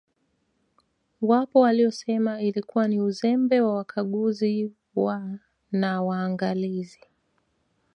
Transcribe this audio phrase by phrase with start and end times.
[1.21, 5.39] Wapo waliosema ilikuwa ni Uzembe wa Wakaguzi wa
[5.71, 6.99] na Waangalizi